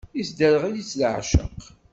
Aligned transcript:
Isderɣel-itt 0.21 0.97
leεceq. 0.99 1.59